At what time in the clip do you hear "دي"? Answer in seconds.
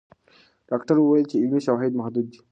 2.31-2.39